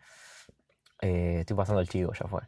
Eh, 1.00 1.38
estoy 1.40 1.56
pasando 1.56 1.80
el 1.80 1.88
chivo, 1.88 2.12
ya 2.14 2.26
fue. 2.26 2.42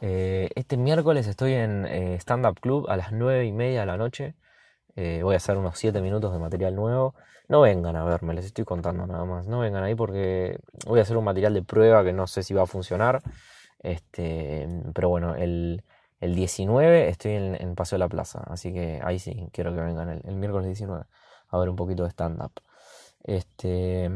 Eh, 0.00 0.48
este 0.54 0.78
miércoles 0.78 1.26
estoy 1.26 1.52
en 1.52 1.84
Stand 2.18 2.46
Up 2.46 2.60
Club 2.60 2.88
a 2.88 2.96
las 2.96 3.12
9 3.12 3.44
y 3.44 3.52
media 3.52 3.80
de 3.80 3.86
la 3.86 3.98
noche. 3.98 4.34
Voy 4.96 5.34
a 5.34 5.36
hacer 5.36 5.56
unos 5.56 5.78
7 5.78 6.00
minutos 6.00 6.32
de 6.32 6.38
material 6.38 6.74
nuevo. 6.74 7.14
No 7.48 7.60
vengan 7.62 7.96
a 7.96 8.04
verme, 8.04 8.34
les 8.34 8.44
estoy 8.44 8.64
contando 8.64 9.06
nada 9.06 9.24
más. 9.24 9.46
No 9.46 9.60
vengan 9.60 9.82
ahí 9.82 9.94
porque 9.94 10.58
voy 10.86 11.00
a 11.00 11.02
hacer 11.02 11.16
un 11.16 11.24
material 11.24 11.54
de 11.54 11.62
prueba 11.62 12.04
que 12.04 12.12
no 12.12 12.26
sé 12.26 12.42
si 12.42 12.54
va 12.54 12.62
a 12.62 12.66
funcionar. 12.66 13.22
Este, 13.82 14.68
pero 14.94 15.08
bueno, 15.08 15.34
el, 15.34 15.82
el 16.20 16.34
19 16.34 17.08
estoy 17.08 17.32
en, 17.32 17.74
Paseo 17.74 17.96
de 17.96 18.00
la 18.00 18.08
Plaza, 18.08 18.44
así 18.46 18.72
que 18.72 19.00
ahí 19.02 19.18
sí, 19.18 19.48
quiero 19.52 19.74
que 19.74 19.80
vengan 19.80 20.20
el, 20.24 20.36
miércoles 20.36 20.66
19 20.66 21.04
a 21.48 21.58
ver 21.58 21.68
un 21.68 21.76
poquito 21.76 22.04
de 22.04 22.10
stand-up. 22.10 22.52
Este, 23.24 24.08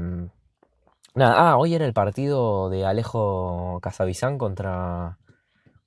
nada, 1.15 1.51
ah, 1.51 1.57
hoy 1.57 1.75
era 1.75 1.87
el 1.87 1.95
partido 1.95 2.69
de 2.69 2.85
Alejo 2.85 3.81
Casavizán 3.83 4.37
contra, 4.39 5.19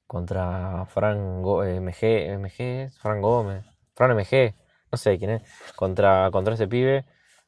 contra 0.07 0.85
Fran 0.87 1.41
MG, 1.41 2.37
MG, 2.39 2.91
Fran 2.99 3.21
Gómez, 3.21 3.63
Fran 3.93 4.15
MG, 4.17 4.55
no 4.97 5.01
sé 5.11 5.19
quién 5.19 5.29
es, 5.29 5.43
contra, 5.75 6.29
contra 6.31 6.55
ese 6.55 6.67
pibe. 6.67 7.05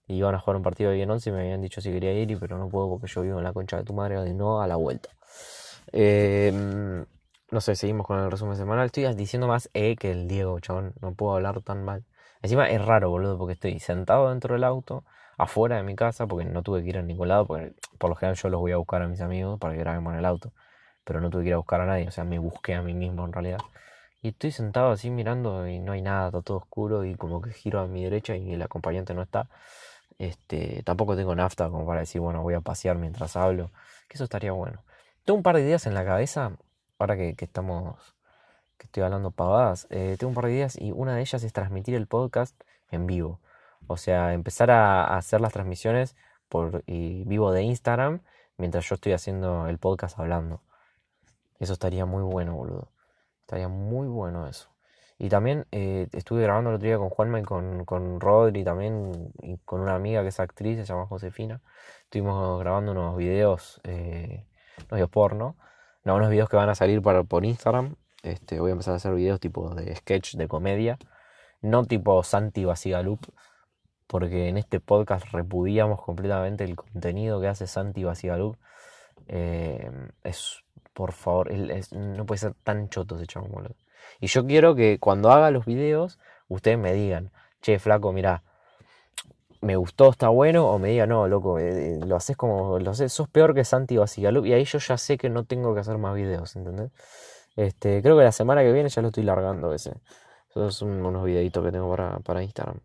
Y 0.07 0.15
iban 0.15 0.35
a 0.35 0.39
jugar 0.39 0.57
un 0.57 0.63
partido 0.63 0.91
ahí 0.91 1.01
en 1.01 1.11
11 1.11 1.29
y 1.29 1.33
me 1.33 1.41
habían 1.41 1.61
dicho 1.61 1.81
si 1.81 1.91
quería 1.91 2.13
ir, 2.13 2.39
pero 2.39 2.57
no 2.57 2.69
puedo 2.69 2.89
porque 2.89 3.07
yo 3.07 3.21
vivo 3.21 3.37
en 3.39 3.43
la 3.43 3.53
concha 3.53 3.77
de 3.77 3.83
tu 3.83 3.93
madre, 3.93 4.27
y 4.27 4.33
no 4.33 4.61
a 4.61 4.67
la 4.67 4.75
vuelta. 4.75 5.09
Eh, 5.91 6.51
no 7.51 7.61
sé, 7.61 7.75
seguimos 7.75 8.05
con 8.05 8.19
el 8.19 8.29
resumen 8.31 8.55
semanal. 8.57 8.85
Estoy 8.87 9.11
diciendo 9.15 9.47
más 9.47 9.69
E 9.73 9.95
que 9.95 10.11
el 10.11 10.27
Diego, 10.27 10.59
chabón. 10.59 10.93
No 11.01 11.13
puedo 11.13 11.35
hablar 11.35 11.61
tan 11.61 11.83
mal. 11.83 12.05
Encima 12.41 12.69
es 12.69 12.83
raro, 12.83 13.09
boludo, 13.09 13.37
porque 13.37 13.53
estoy 13.53 13.79
sentado 13.79 14.29
dentro 14.29 14.53
del 14.53 14.63
auto, 14.63 15.03
afuera 15.37 15.77
de 15.77 15.83
mi 15.83 15.95
casa, 15.95 16.27
porque 16.27 16.45
no 16.45 16.63
tuve 16.63 16.83
que 16.83 16.89
ir 16.89 16.97
a 16.97 17.01
ningún 17.01 17.27
lado, 17.27 17.45
porque 17.47 17.73
por 17.97 18.09
lo 18.09 18.15
general 18.15 18.35
yo 18.35 18.49
los 18.49 18.59
voy 18.61 18.71
a 18.71 18.77
buscar 18.77 19.01
a 19.01 19.07
mis 19.07 19.21
amigos 19.21 19.59
para 19.59 19.73
que 19.73 19.79
grabemos 19.79 20.13
en 20.13 20.19
el 20.19 20.25
auto. 20.25 20.53
Pero 21.03 21.21
no 21.21 21.29
tuve 21.29 21.43
que 21.43 21.49
ir 21.49 21.53
a 21.55 21.57
buscar 21.57 21.81
a 21.81 21.85
nadie, 21.85 22.07
o 22.07 22.11
sea, 22.11 22.23
me 22.23 22.39
busqué 22.39 22.75
a 22.75 22.81
mí 22.81 22.93
mismo 22.93 23.25
en 23.25 23.33
realidad. 23.33 23.59
Y 24.21 24.29
estoy 24.29 24.51
sentado 24.51 24.91
así 24.91 25.09
mirando 25.09 25.67
y 25.67 25.79
no 25.79 25.93
hay 25.93 26.01
nada, 26.01 26.27
está 26.27 26.41
todo 26.41 26.57
oscuro 26.57 27.05
y 27.05 27.15
como 27.15 27.41
que 27.41 27.51
giro 27.51 27.79
a 27.79 27.87
mi 27.87 28.03
derecha 28.03 28.35
y 28.35 28.53
el 28.53 28.61
acompañante 28.61 29.13
no 29.13 29.21
está. 29.21 29.49
Este, 30.17 30.83
tampoco 30.83 31.15
tengo 31.15 31.33
nafta 31.35 31.69
como 31.69 31.85
para 31.85 32.01
decir, 32.01 32.19
bueno, 32.21 32.41
voy 32.43 32.53
a 32.53 32.61
pasear 32.61 32.97
mientras 32.97 33.37
hablo, 33.37 33.71
que 34.09 34.15
eso 34.15 34.25
estaría 34.25 34.51
bueno. 34.51 34.83
Tengo 35.23 35.37
un 35.37 35.43
par 35.43 35.55
de 35.55 35.61
ideas 35.61 35.85
en 35.87 35.93
la 35.93 36.03
cabeza, 36.03 36.57
ahora 36.97 37.15
que, 37.15 37.35
estamos, 37.39 38.15
que 38.77 38.87
estoy 38.87 39.03
hablando 39.03 39.31
pavadas, 39.31 39.87
eh, 39.89 40.17
tengo 40.19 40.29
un 40.29 40.35
par 40.35 40.45
de 40.45 40.53
ideas 40.53 40.77
y 40.79 40.91
una 40.91 41.15
de 41.15 41.21
ellas 41.21 41.43
es 41.43 41.53
transmitir 41.53 41.95
el 41.95 42.07
podcast 42.07 42.59
en 42.91 43.07
vivo. 43.07 43.39
O 43.87 43.97
sea, 43.97 44.33
empezar 44.33 44.71
a, 44.71 45.17
hacer 45.17 45.41
las 45.41 45.53
transmisiones 45.53 46.15
por 46.49 46.83
vivo 46.85 47.51
de 47.51 47.63
Instagram 47.63 48.21
mientras 48.57 48.87
yo 48.89 48.95
estoy 48.95 49.13
haciendo 49.13 49.67
el 49.67 49.77
podcast 49.77 50.19
hablando. 50.19 50.61
Eso 51.59 51.73
estaría 51.73 52.05
muy 52.05 52.23
bueno, 52.23 52.55
boludo. 52.55 52.91
Estaría 53.49 53.67
muy 53.67 54.07
bueno 54.07 54.47
eso. 54.47 54.69
Y 55.17 55.27
también 55.27 55.65
eh, 55.71 56.07
estuve 56.11 56.43
grabando 56.43 56.69
el 56.69 56.75
otro 56.75 56.85
día 56.85 56.99
con 56.99 57.09
Juanma 57.09 57.39
y 57.39 57.43
con, 57.43 57.83
con 57.83 58.19
Rodri 58.19 58.63
también, 58.63 59.33
y 59.41 59.57
con 59.65 59.81
una 59.81 59.95
amiga 59.95 60.21
que 60.21 60.27
es 60.27 60.39
actriz, 60.39 60.77
se 60.77 60.85
llama 60.85 61.07
Josefina. 61.07 61.59
Estuvimos 62.03 62.59
grabando 62.59 62.91
unos 62.91 63.17
videos, 63.17 63.81
eh, 63.85 64.45
unos 64.77 64.91
videos 64.91 65.09
porno, 65.09 65.55
no, 66.03 66.15
unos 66.15 66.29
videos 66.29 66.47
que 66.47 66.57
van 66.57 66.69
a 66.69 66.75
salir 66.75 67.01
para, 67.01 67.23
por 67.23 67.43
Instagram. 67.43 67.95
Este, 68.21 68.59
voy 68.59 68.69
a 68.69 68.73
empezar 68.73 68.93
a 68.93 68.97
hacer 68.97 69.15
videos 69.15 69.39
tipo 69.39 69.73
de 69.73 69.95
sketch, 69.95 70.35
de 70.35 70.47
comedia, 70.47 70.99
no 71.59 71.85
tipo 71.85 72.21
Santi 72.21 72.65
Basigalup, 72.65 73.25
porque 74.05 74.47
en 74.47 74.57
este 74.57 74.79
podcast 74.79 75.25
repudiamos 75.31 76.03
completamente 76.03 76.65
el 76.65 76.75
contenido 76.75 77.41
que 77.41 77.47
hace 77.47 77.65
Santi 77.65 78.03
Basigalup. 78.03 78.57
Eh, 79.27 79.89
es, 80.23 80.63
por 80.99 81.13
favor, 81.13 81.49
no 81.93 82.25
puede 82.25 82.39
ser 82.39 82.55
tan 82.61 82.89
choto 82.89 83.15
ese 83.15 83.25
chabón, 83.25 83.51
boludo. 83.51 83.75
Y 84.19 84.27
yo 84.27 84.45
quiero 84.45 84.75
que 84.75 84.99
cuando 84.99 85.31
haga 85.31 85.49
los 85.49 85.65
videos, 85.65 86.19
ustedes 86.49 86.77
me 86.77 86.91
digan, 86.91 87.31
che, 87.61 87.79
flaco, 87.79 88.11
mira, 88.11 88.43
me 89.61 89.77
gustó, 89.77 90.09
está 90.09 90.27
bueno, 90.27 90.67
o 90.67 90.77
me 90.77 90.89
digan, 90.89 91.07
no, 91.07 91.25
loco, 91.29 91.57
eh, 91.57 91.93
eh, 91.93 91.99
lo 92.05 92.17
haces 92.17 92.35
como, 92.35 92.79
lo 92.79 92.91
haces, 92.91 93.13
sos 93.13 93.29
peor 93.29 93.55
que 93.55 93.63
Santi 93.63 93.95
Basigalup, 93.95 94.45
y 94.45 94.51
ahí 94.51 94.65
yo 94.65 94.77
ya 94.77 94.97
sé 94.97 95.17
que 95.17 95.29
no 95.29 95.45
tengo 95.45 95.73
que 95.73 95.79
hacer 95.79 95.97
más 95.97 96.15
videos, 96.15 96.53
¿entendés? 96.57 96.91
Este, 97.55 98.01
creo 98.01 98.17
que 98.17 98.25
la 98.25 98.33
semana 98.33 98.61
que 98.61 98.73
viene 98.73 98.89
ya 98.89 99.01
lo 99.01 99.07
estoy 99.07 99.23
largando 99.23 99.73
ese. 99.73 99.93
Esos 100.49 100.75
son 100.75 101.05
unos 101.05 101.23
videitos 101.23 101.63
que 101.63 101.71
tengo 101.71 101.89
para, 101.89 102.19
para 102.19 102.43
Instagram. 102.43 102.81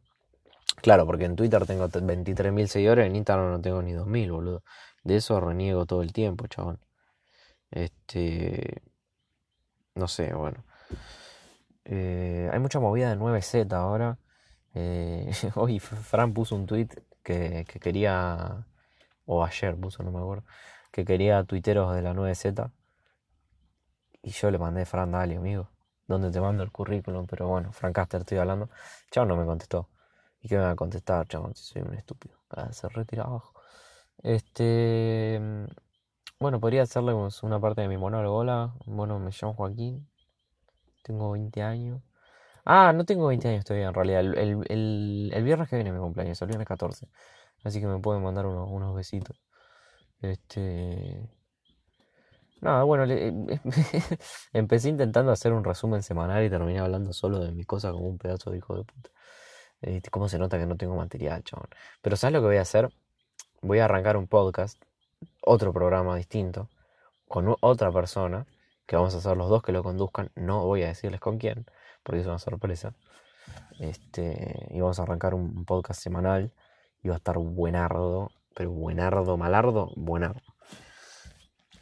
Claro, 0.82 1.04
porque 1.04 1.24
en 1.24 1.34
Twitter 1.34 1.66
tengo 1.66 1.88
23.000 1.88 2.66
seguidores, 2.68 3.06
en 3.08 3.16
Instagram 3.16 3.50
no 3.50 3.60
tengo 3.60 3.82
ni 3.82 3.92
2.000, 3.92 4.30
boludo. 4.30 4.62
De 5.02 5.16
eso 5.16 5.40
reniego 5.40 5.84
todo 5.84 6.02
el 6.02 6.12
tiempo, 6.12 6.46
chabón. 6.46 6.78
Este. 7.74 8.82
No 9.96 10.06
sé, 10.08 10.32
bueno. 10.32 10.64
Eh, 11.84 12.48
hay 12.52 12.58
mucha 12.60 12.78
movida 12.80 13.10
de 13.10 13.16
9Z 13.16 13.72
ahora. 13.72 14.18
Eh, 14.74 15.30
hoy 15.56 15.80
Fran 15.80 16.32
puso 16.32 16.54
un 16.54 16.66
tweet 16.66 16.88
que, 17.22 17.66
quería, 17.80 18.66
o 19.26 19.44
ayer 19.44 19.76
puso, 19.76 20.02
no 20.02 20.12
me 20.12 20.18
acuerdo, 20.20 20.44
que 20.92 21.04
quería 21.04 21.42
tuiteros 21.44 21.94
de 21.94 22.02
la 22.02 22.14
9Z. 22.14 22.70
Y 24.22 24.30
yo 24.30 24.50
le 24.50 24.58
mandé, 24.58 24.86
Fran, 24.86 25.10
dale, 25.12 25.36
amigo, 25.36 25.68
¿dónde 26.06 26.30
te 26.30 26.40
mando 26.40 26.62
el 26.62 26.70
currículum? 26.70 27.26
Pero 27.26 27.48
bueno, 27.48 27.72
Fran 27.72 27.92
Caster 27.92 28.20
estoy 28.20 28.38
hablando. 28.38 28.70
Chao, 29.10 29.26
no 29.26 29.36
me 29.36 29.44
contestó. 29.44 29.88
¿Y 30.40 30.48
qué 30.48 30.56
me 30.56 30.62
va 30.62 30.70
a 30.70 30.76
contestar, 30.76 31.26
chabón? 31.26 31.54
Si 31.56 31.64
soy 31.72 31.82
un 31.82 31.94
estúpido. 31.94 32.38
Se 32.70 32.88
retira 32.88 33.24
abajo. 33.24 33.52
Este. 34.22 35.40
Bueno, 36.40 36.60
podría 36.60 36.82
hacerle 36.82 37.14
una 37.14 37.60
parte 37.60 37.82
de 37.82 37.88
mi 37.88 37.96
monólogo. 37.96 38.36
Hola, 38.38 38.74
bueno, 38.86 39.18
me 39.18 39.30
llamo 39.30 39.54
Joaquín. 39.54 40.08
Tengo 41.02 41.30
20 41.32 41.62
años. 41.62 42.02
Ah, 42.64 42.92
no 42.94 43.04
tengo 43.04 43.26
20 43.28 43.48
años 43.48 43.64
todavía, 43.64 43.88
en 43.88 43.94
realidad. 43.94 44.20
El, 44.20 45.44
viernes 45.44 45.68
que 45.68 45.76
viene 45.76 45.92
mi 45.92 45.98
cumpleaños, 45.98 46.40
el 46.42 46.48
viernes 46.48 46.66
14. 46.68 47.08
Así 47.64 47.80
que 47.80 47.86
me 47.86 47.98
pueden 48.00 48.22
mandar 48.22 48.46
unos, 48.46 48.94
besitos. 48.94 49.40
Este. 50.22 51.28
Nada, 52.60 52.84
bueno, 52.84 53.04
empecé 54.52 54.88
intentando 54.88 55.32
hacer 55.32 55.52
un 55.52 55.64
resumen 55.64 56.02
semanal 56.02 56.44
y 56.44 56.50
terminé 56.50 56.80
hablando 56.80 57.12
solo 57.12 57.40
de 57.40 57.52
mis 57.52 57.66
cosas 57.66 57.92
como 57.92 58.08
un 58.08 58.18
pedazo 58.18 58.50
de 58.50 58.58
hijo 58.58 58.76
de 58.76 58.84
puta. 58.84 59.10
Este, 59.82 60.10
¿Cómo 60.10 60.28
se 60.28 60.38
nota 60.38 60.58
que 60.58 60.66
no 60.66 60.76
tengo 60.76 60.96
material, 60.96 61.44
chabón? 61.44 61.68
Pero 62.02 62.16
¿sabes 62.16 62.32
lo 62.34 62.40
que 62.40 62.46
voy 62.46 62.56
a 62.56 62.62
hacer? 62.62 62.88
Voy 63.62 63.80
a 63.80 63.86
arrancar 63.86 64.16
un 64.16 64.28
podcast, 64.28 64.82
otro 65.44 65.72
programa 65.72 66.16
distinto, 66.16 66.68
con 67.28 67.54
otra 67.60 67.92
persona 67.92 68.46
que 68.86 68.96
vamos 68.96 69.14
a 69.14 69.18
hacer 69.18 69.36
los 69.36 69.48
dos 69.48 69.62
que 69.62 69.72
lo 69.72 69.82
conduzcan. 69.82 70.30
No 70.34 70.64
voy 70.64 70.82
a 70.82 70.88
decirles 70.88 71.20
con 71.20 71.38
quién, 71.38 71.66
porque 72.02 72.20
es 72.20 72.26
una 72.26 72.38
sorpresa. 72.38 72.94
Este, 73.78 74.68
y 74.70 74.80
vamos 74.80 74.98
a 74.98 75.02
arrancar 75.02 75.34
un 75.34 75.64
podcast 75.64 76.00
semanal 76.00 76.52
y 77.02 77.08
va 77.08 77.14
a 77.14 77.18
estar 77.18 77.38
buenardo, 77.38 78.30
pero 78.54 78.70
buenardo, 78.70 79.36
malardo, 79.36 79.92
buenardo. 79.96 80.40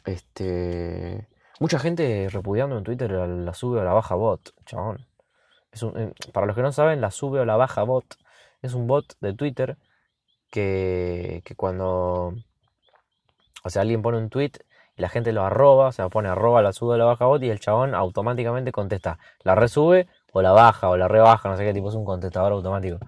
Este, 0.05 1.29
mucha 1.59 1.79
gente 1.79 2.27
repudiando 2.29 2.77
en 2.77 2.83
Twitter 2.83 3.11
la, 3.11 3.53
sube 3.53 3.79
o 3.79 3.83
la 3.83 3.93
baja 3.93 4.15
bot, 4.15 4.53
chabón. 4.65 5.05
Eh, 5.95 6.13
para 6.33 6.45
los 6.45 6.55
que 6.55 6.61
no 6.61 6.71
saben, 6.71 7.01
la 7.01 7.11
sube 7.11 7.39
o 7.39 7.45
la 7.45 7.55
baja 7.55 7.83
bot 7.83 8.17
es 8.61 8.73
un 8.73 8.87
bot 8.87 9.17
de 9.21 9.33
Twitter 9.33 9.77
que, 10.51 11.41
que 11.45 11.55
cuando, 11.55 12.35
o 13.63 13.69
sea, 13.69 13.81
alguien 13.81 14.01
pone 14.01 14.17
un 14.17 14.29
tweet 14.29 14.51
y 14.95 15.01
la 15.01 15.09
gente 15.09 15.31
lo 15.31 15.43
arroba, 15.43 15.87
o 15.87 15.91
sea, 15.91 16.09
pone 16.09 16.29
arroba, 16.29 16.61
la 16.61 16.73
sube 16.73 16.97
la 16.97 17.05
baja 17.05 17.25
bot 17.25 17.41
y 17.43 17.49
el 17.49 17.59
chabón 17.59 17.95
automáticamente 17.95 18.71
contesta, 18.71 19.17
la 19.43 19.55
resube 19.55 20.07
o 20.31 20.41
la 20.41 20.51
baja 20.51 20.89
o 20.89 20.97
la 20.97 21.07
rebaja, 21.07 21.49
no 21.49 21.57
sé 21.57 21.63
qué 21.65 21.73
tipo, 21.73 21.89
es 21.89 21.95
un 21.95 22.05
contestador 22.05 22.51
automático. 22.53 22.99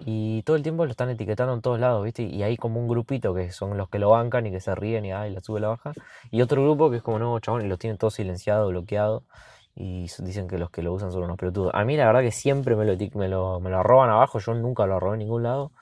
Y 0.00 0.42
todo 0.42 0.56
el 0.56 0.62
tiempo 0.62 0.84
lo 0.84 0.92
están 0.92 1.10
etiquetando 1.10 1.54
en 1.54 1.60
todos 1.60 1.80
lados, 1.80 2.04
¿viste? 2.04 2.22
Y 2.22 2.42
hay 2.44 2.56
como 2.56 2.80
un 2.80 2.86
grupito 2.86 3.34
que 3.34 3.50
son 3.50 3.76
los 3.76 3.88
que 3.88 3.98
lo 3.98 4.10
bancan 4.10 4.46
y 4.46 4.50
que 4.52 4.60
se 4.60 4.74
ríen 4.74 5.04
y, 5.04 5.10
la 5.10 5.40
sube 5.40 5.60
la 5.60 5.68
baja. 5.68 5.92
Y 6.30 6.40
otro 6.40 6.62
grupo 6.62 6.90
que 6.90 6.98
es 6.98 7.02
como, 7.02 7.18
no, 7.18 7.38
chabón, 7.40 7.64
y 7.64 7.68
los 7.68 7.78
tienen 7.78 7.98
todos 7.98 8.14
silenciados, 8.14 8.70
bloqueados. 8.70 9.24
Y 9.74 10.06
dicen 10.20 10.48
que 10.48 10.58
los 10.58 10.70
que 10.70 10.82
lo 10.82 10.92
usan 10.92 11.12
son 11.12 11.24
unos 11.24 11.36
pelotudos. 11.36 11.72
A 11.74 11.84
mí 11.84 11.96
la 11.96 12.06
verdad 12.06 12.20
que 12.20 12.32
siempre 12.32 12.76
me 12.76 12.84
lo, 12.84 12.96
me 13.14 13.28
lo, 13.28 13.60
me 13.60 13.70
lo 13.70 13.82
roban 13.82 14.10
abajo, 14.10 14.38
yo 14.38 14.54
nunca 14.54 14.86
lo 14.86 14.96
arrobé 14.96 15.14
en 15.14 15.20
ningún 15.20 15.42
lado. 15.42 15.72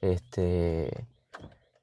Este, 0.00 1.06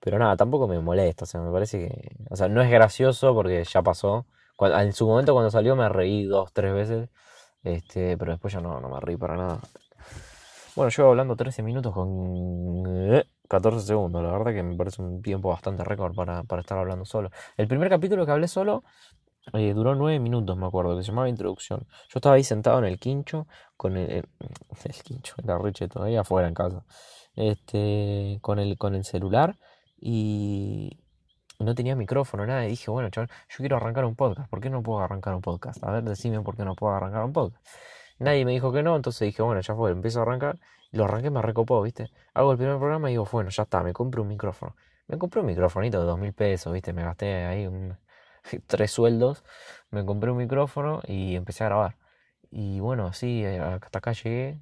pero 0.06 0.20
nada, 0.20 0.38
tampoco 0.38 0.68
me 0.68 0.80
molesta, 0.80 1.24
o 1.24 1.26
sea, 1.26 1.42
me 1.42 1.52
parece 1.52 1.80
que... 1.80 2.12
O 2.30 2.36
sea, 2.36 2.48
no 2.48 2.62
es 2.62 2.70
gracioso 2.70 3.34
porque 3.34 3.64
ya 3.64 3.82
pasó. 3.82 4.28
en 4.62 4.94
su 4.94 5.08
momento 5.08 5.34
cuando 5.34 5.50
salió 5.50 5.76
me 5.76 5.90
reí 5.90 6.26
dos, 6.26 6.54
tres 6.54 6.76
veces, 6.76 7.10
este, 7.64 8.16
pero 8.16 8.34
después 8.34 8.54
ya 8.54 8.62
no, 8.62 8.80
no 8.80 8.88
me 8.88 9.00
reí 9.00 9.18
para 9.18 9.36
nada. 9.36 9.60
Bueno, 10.76 10.92
llevo 10.92 11.10
hablando 11.10 11.36
13 11.36 11.64
minutos 11.64 11.92
con 11.92 12.84
14 13.48 13.78
eh, 13.78 13.82
segundos, 13.82 14.22
la 14.22 14.32
verdad 14.32 14.54
que 14.54 14.62
me 14.62 14.76
parece 14.76 15.02
un 15.02 15.24
tiempo 15.24 15.50
bastante 15.50 15.84
récord 15.84 16.14
para, 16.14 16.44
para 16.44 16.62
estar 16.62 16.78
hablando 16.78 17.06
solo. 17.06 17.32
El 17.58 17.68
primer 17.68 17.90
capítulo 17.90 18.28
que 18.28 18.32
hablé 18.32 18.48
solo 18.48 18.84
eh, 19.54 19.74
duró 19.74 19.96
9 19.96 20.20
minutos, 20.20 20.56
me 20.56 20.68
acuerdo, 20.68 20.96
que 20.96 21.02
se 21.02 21.08
llamaba 21.10 21.30
Introducción. 21.30 21.88
Yo 22.10 22.20
estaba 22.20 22.36
ahí 22.36 22.44
sentado 22.44 22.78
en 22.78 22.86
el 22.86 23.00
quincho, 23.00 23.48
con 23.76 23.98
el, 23.98 24.12
el, 24.12 24.94
quincho, 25.04 25.34
la 25.44 25.58
riche 25.58 25.88
todavía 25.88 26.22
afuera 26.22 26.48
en 26.48 26.54
casa, 26.54 26.86
este, 27.36 28.38
con 28.42 28.60
el, 28.60 28.78
con 28.78 28.94
el 28.94 29.04
celular 29.04 29.58
y 30.08 31.00
no 31.60 31.74
tenía 31.74 31.96
micrófono, 31.96 32.46
nada. 32.46 32.66
Y 32.66 32.70
dije, 32.70 32.92
bueno, 32.92 33.10
chaval, 33.10 33.28
yo 33.50 33.58
quiero 33.58 33.78
arrancar 33.78 34.06
un 34.06 34.16
podcast. 34.16 34.48
¿Por 34.50 34.62
qué 34.62 34.70
no 34.70 34.84
puedo 34.84 35.00
arrancar 35.00 35.34
un 35.34 35.42
podcast? 35.42 35.84
A 35.84 35.92
ver, 35.92 36.04
decime 36.04 36.42
por 36.42 36.56
qué 36.56 36.64
no 36.64 36.76
puedo 36.76 36.94
arrancar 36.94 37.24
un 37.26 37.34
podcast. 37.34 37.66
Nadie 38.20 38.46
me 38.46 38.52
dijo 38.52 38.72
que 38.72 38.84
no, 38.84 38.96
entonces 38.96 39.22
dije, 39.26 39.42
bueno, 39.42 39.62
ya 39.62 39.74
fue, 39.76 39.90
empiezo 39.92 40.20
a 40.20 40.22
arrancar. 40.22 40.60
Lo 40.92 41.06
arranqué, 41.06 41.32
me 41.32 41.42
recopó, 41.42 41.82
¿viste? 41.82 42.12
Hago 42.36 42.52
el 42.52 42.58
primer 42.60 42.78
programa 42.78 43.10
y 43.10 43.14
digo, 43.14 43.28
bueno, 43.32 43.50
ya 43.50 43.64
está, 43.64 43.82
me 43.82 43.94
compré 43.94 44.22
un 44.22 44.28
micrófono. 44.28 44.76
Me 45.08 45.18
compré 45.18 45.42
un 45.42 45.48
microfonito 45.48 46.00
de 46.00 46.06
dos 46.06 46.20
mil 46.20 46.34
pesos, 46.34 46.72
¿viste? 46.72 46.94
Me 46.94 47.04
gasté 47.04 47.46
ahí 47.46 47.68
tres 48.68 48.92
sueldos. 48.92 49.44
Me 49.90 50.06
compré 50.06 50.30
un 50.30 50.38
micrófono 50.38 51.02
y 51.08 51.36
empecé 51.36 51.64
a 51.64 51.68
grabar. 51.68 51.98
Y 52.52 52.80
bueno, 52.80 53.12
sí, 53.14 53.44
hasta 53.44 53.98
acá 53.98 54.12
llegué. 54.12 54.60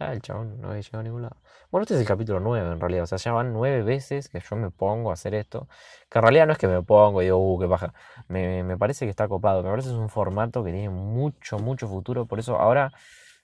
Ah, 0.00 0.12
el 0.12 0.22
chabón 0.22 0.60
no 0.60 0.68
había 0.68 0.80
llegado 0.80 1.00
a 1.00 1.02
ningún 1.02 1.22
lado. 1.22 1.36
Bueno, 1.72 1.82
este 1.82 1.94
es 1.94 2.00
el 2.00 2.06
capítulo 2.06 2.38
9 2.38 2.72
en 2.72 2.80
realidad. 2.80 3.02
O 3.02 3.06
sea, 3.08 3.18
ya 3.18 3.32
van 3.32 3.52
nueve 3.52 3.82
veces 3.82 4.28
que 4.28 4.38
yo 4.40 4.54
me 4.54 4.70
pongo 4.70 5.10
a 5.10 5.14
hacer 5.14 5.34
esto. 5.34 5.68
Que 6.08 6.20
en 6.20 6.22
realidad 6.22 6.46
no 6.46 6.52
es 6.52 6.58
que 6.58 6.68
me 6.68 6.82
pongo 6.82 7.20
y 7.20 7.26
digo, 7.26 7.38
uh, 7.38 7.58
qué 7.58 7.66
baja. 7.66 7.92
Me, 8.28 8.76
parece 8.78 9.06
que 9.06 9.10
está 9.10 9.26
copado. 9.26 9.62
Me 9.64 9.70
parece 9.70 9.88
que 9.88 9.94
es 9.94 10.00
un 10.00 10.08
formato 10.08 10.62
que 10.62 10.70
tiene 10.70 10.88
mucho, 10.90 11.58
mucho 11.58 11.88
futuro. 11.88 12.26
Por 12.26 12.38
eso 12.38 12.56
ahora 12.60 12.92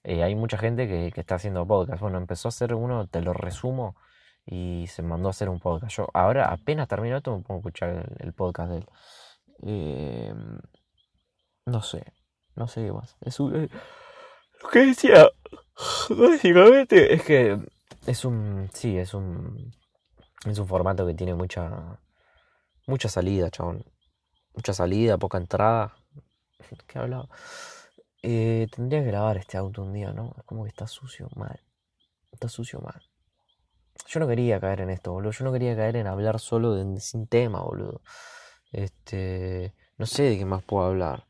eh, 0.05 0.23
hay 0.23 0.37
mucha 0.37 0.57
gente 0.57 0.87
que, 0.87 1.13
está 1.21 1.37
haciendo 1.37 1.67
podcast. 1.67 2.01
Bueno, 2.01 2.19
empezó 2.19 2.49
a 2.49 2.51
hacer 2.51 2.75
uno, 2.75 3.09
te 3.09 3.21
lo 3.21 3.33
resumo, 3.33 3.97
y 4.47 4.87
se 4.89 5.03
mandó 5.03 5.29
a 5.29 5.31
hacer 5.31 5.49
un 5.49 5.61
podcast. 5.61 5.97
Yo 5.97 6.09
ahora 6.15 6.53
apenas 6.53 6.89
termino 6.89 7.17
esto 7.17 7.37
me 7.37 7.43
pongo 7.43 7.59
a 7.59 7.61
escuchar 7.61 8.15
el, 8.21 8.33
podcast 8.33 8.71
de 8.71 8.79
él. 8.79 8.87
Em, 9.63 10.59
no 11.67 11.83
sé, 11.83 12.05
no 12.57 12.69
sé 12.69 12.85
qué 12.85 12.93
más. 12.93 13.17
Es 13.23 13.41
un, 13.41 13.69
lo 14.63 14.69
que 14.71 14.87
decía, 14.87 15.29
básicamente, 16.11 17.15
es 17.15 17.23
que 17.23 17.59
es 18.07 18.25
un. 18.25 18.71
Sí, 18.73 18.99
es 18.99 19.15
un. 19.15 19.73
Es 20.47 20.59
un 20.59 20.67
formato 20.67 21.07
que 21.07 21.15
tiene 21.15 21.35
mucha. 21.35 21.99
Mucha 22.87 23.09
salida, 23.09 23.51
chabón. 23.51 23.85
Mucha 24.55 24.75
salida, 24.75 25.17
poca 25.19 25.39
entrada. 25.39 25.97
¿Qué 26.87 26.99
he 26.99 27.03
hablado? 27.03 27.29
Eh, 28.23 28.67
tendría 28.75 29.01
que 29.01 29.09
grabar 29.09 29.37
este 29.37 29.57
auto 29.57 29.83
un 29.83 29.93
día, 29.93 30.13
¿no? 30.13 30.35
Es 30.39 30.45
como 30.45 30.65
que 30.65 30.71
está 30.71 30.87
sucio 30.87 31.29
mal. 31.35 31.61
Está 32.31 32.49
sucio 32.49 32.81
mal. 32.81 33.03
Yo 34.07 34.21
no 34.21 34.29
quería 34.29 34.61
caer 34.61 34.83
en 34.83 34.91
esto, 34.91 35.13
boludo. 35.13 35.33
Yo 35.33 35.45
no 35.45 35.53
quería 35.53 35.75
caer 35.77 35.97
en 35.97 36.07
hablar 36.07 36.41
solo 36.41 36.77
sin 37.01 37.27
tema, 37.27 37.63
boludo. 37.63 38.03
Este. 38.73 39.75
No 39.97 40.07
sé 40.07 40.25
de 40.25 40.39
qué 40.39 40.45
más 40.45 40.63
puedo 40.63 40.87
hablar. 40.87 41.27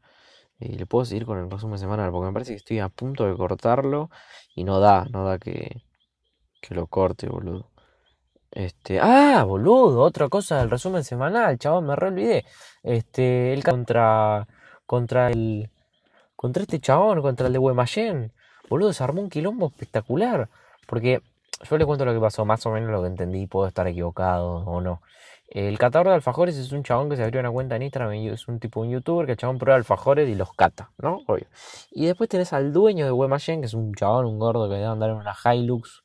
Y 0.59 0.77
le 0.79 0.87
puedo 0.87 1.05
seguir 1.05 1.27
con 1.27 1.39
el 1.39 1.51
resumen 1.51 1.79
semanal, 1.79 2.11
porque 2.11 2.27
me 2.27 2.33
parece 2.33 2.53
que 2.53 2.57
estoy 2.59 2.79
a 2.79 2.89
punto 2.89 3.27
de 3.27 3.37
cortarlo 3.37 4.11
y 4.55 4.65
no 4.65 4.81
da, 4.81 5.05
no 5.11 5.25
da 5.25 5.39
que, 5.39 5.83
que 6.61 6.75
lo 6.75 6.87
corte, 6.87 7.29
boludo. 7.29 7.71
Este, 8.51 9.01
ah, 9.01 9.43
boludo, 9.45 10.01
otra 10.03 10.29
cosa 10.29 10.59
del 10.59 10.71
resumen 10.71 11.03
semanal, 11.03 11.59
chabón, 11.59 11.87
me 11.87 11.97
re 11.97 12.09
olvidé. 12.09 12.45
Este, 12.85 13.53
el 13.53 13.65
contra 13.65 14.47
contra 14.87 15.31
el 15.31 15.71
contra 16.37 16.63
este 16.63 16.81
chabón, 16.81 17.21
contra 17.23 17.49
el 17.49 17.53
de 17.53 17.59
Guaymallén. 17.59 18.33
Boludo, 18.71 18.93
se 18.93 19.03
armó 19.05 19.23
un 19.23 19.31
quilombo 19.31 19.67
espectacular, 19.69 20.49
porque 20.87 21.21
yo 21.69 21.79
le 21.79 21.87
cuento 21.87 22.05
lo 22.05 22.13
que 22.15 22.21
pasó, 22.21 22.45
más 22.45 22.65
o 22.67 22.71
menos 22.71 22.91
lo 22.91 23.03
que 23.03 23.09
entendí, 23.09 23.47
puedo 23.47 23.67
estar 23.67 23.87
equivocado 23.89 24.57
o 24.65 24.81
no. 24.81 25.03
El 25.55 25.79
catador 25.79 26.09
de 26.09 26.15
alfajores 26.15 26.57
es 26.57 26.73
un 26.73 26.83
chabón 26.83 27.09
que 27.09 27.17
se 27.17 27.23
abrió 27.23 27.41
una 27.41 27.51
cuenta 27.51 27.77
en 27.77 27.83
Instagram, 27.83 28.13
es 28.13 28.49
un 28.49 28.59
tipo 28.59 28.81
un 28.81 28.91
youtuber 28.91 29.25
que 29.25 29.33
el 29.33 29.39
chabón 29.39 29.57
prueba 29.57 29.77
alfajores 29.77 30.29
y 30.29 30.35
los 30.35 30.53
cata, 30.53 30.91
¿no? 30.99 31.23
Obvio. 31.27 31.47
Y 31.93 32.07
después 32.07 32.29
tenés 32.29 32.53
al 32.53 32.73
dueño 32.73 33.07
de 33.07 33.13
Guaymallén, 33.13 33.61
que 33.61 33.67
es 33.67 33.75
un 33.75 33.95
chabón, 33.95 34.27
un 34.27 34.39
gordo 34.39 34.69
que 34.69 34.75
debe 34.75 34.87
andar 34.87 35.11
en 35.11 35.17
una 35.17 35.35
Hilux, 35.45 36.03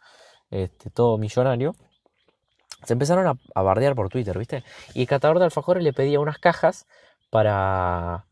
este, 0.52 0.90
todo 0.92 1.18
millonario 1.18 1.76
se 2.84 2.94
empezaron 2.94 3.40
a, 3.54 3.62
bardear 3.62 3.96
por 3.96 4.10
Twitter, 4.10 4.38
¿viste? 4.38 4.64
Y 4.94 5.02
el 5.02 5.08
catador 5.08 5.40
de 5.40 5.46
alfajores 5.46 5.84
le 5.84 5.94
pedía 5.94 6.20
unas 6.20 6.40
cajas 6.40 6.88
para, 7.30 8.26